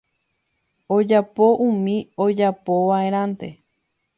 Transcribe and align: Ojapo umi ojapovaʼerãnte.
Ojapo 0.95 1.45
umi 1.67 1.95
ojapovaʼerãnte. 2.25 3.47